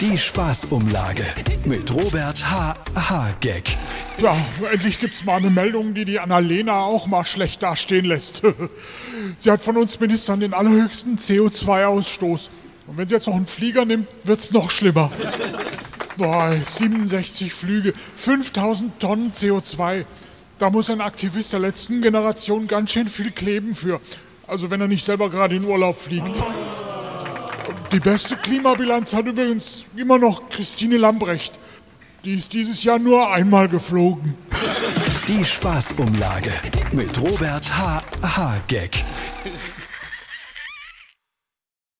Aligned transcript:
Die 0.00 0.16
Spaßumlage 0.16 1.26
mit 1.66 1.92
Robert 1.92 2.50
H. 2.50 2.74
H. 2.94 3.34
Gag. 3.42 3.64
Ja, 4.16 4.34
endlich 4.72 4.98
gibt's 4.98 5.26
mal 5.26 5.36
eine 5.36 5.50
Meldung, 5.50 5.92
die 5.92 6.06
die 6.06 6.18
Annalena 6.18 6.84
auch 6.84 7.06
mal 7.06 7.26
schlecht 7.26 7.62
dastehen 7.62 8.06
lässt. 8.06 8.42
Sie 9.38 9.50
hat 9.50 9.60
von 9.60 9.76
uns 9.76 10.00
Ministern 10.00 10.40
den 10.40 10.54
allerhöchsten 10.54 11.18
CO2-Ausstoß. 11.18 12.48
Und 12.86 12.96
wenn 12.96 13.08
sie 13.08 13.14
jetzt 13.14 13.26
noch 13.26 13.34
einen 13.34 13.44
Flieger 13.44 13.84
nimmt, 13.84 14.08
wird's 14.24 14.52
noch 14.52 14.70
schlimmer. 14.70 15.12
Boah, 16.16 16.56
67 16.64 17.52
Flüge, 17.52 17.92
5000 18.16 18.98
Tonnen 19.00 19.32
CO2. 19.32 20.06
Da 20.58 20.70
muss 20.70 20.88
ein 20.88 21.02
Aktivist 21.02 21.52
der 21.52 21.60
letzten 21.60 22.00
Generation 22.00 22.66
ganz 22.68 22.92
schön 22.92 23.06
viel 23.06 23.32
kleben 23.32 23.74
für. 23.74 24.00
Also 24.46 24.70
wenn 24.70 24.80
er 24.80 24.88
nicht 24.88 25.04
selber 25.04 25.28
gerade 25.28 25.56
in 25.56 25.64
Urlaub 25.64 25.98
fliegt. 25.98 26.42
Die 27.92 28.00
beste 28.00 28.36
Klimabilanz 28.36 29.12
hat 29.14 29.26
übrigens 29.26 29.84
immer 29.96 30.18
noch 30.18 30.48
Christine 30.48 30.96
Lambrecht. 30.96 31.58
Die 32.24 32.34
ist 32.34 32.52
dieses 32.52 32.84
Jahr 32.84 32.98
nur 32.98 33.32
einmal 33.32 33.68
geflogen. 33.68 34.34
Die 35.26 35.44
Spaßumlage 35.44 36.52
mit 36.92 37.18
Robert 37.18 37.76
H. 37.76 38.02
H. 38.22 38.60
Gag. 38.68 39.04